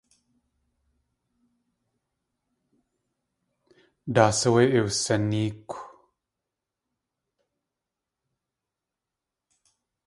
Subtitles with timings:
[4.13, 5.73] Daa sáwé iwsinéekw?